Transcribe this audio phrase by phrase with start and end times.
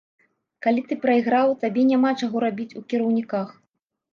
[0.65, 3.47] Калі ты прайграў, табе няма чаго рабіць у кіраўніках.